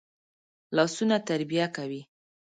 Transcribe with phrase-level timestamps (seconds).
[0.75, 2.01] لاسونه تربیه کوي